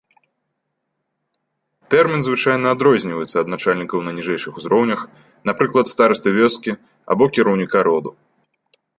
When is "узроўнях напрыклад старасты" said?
4.61-6.29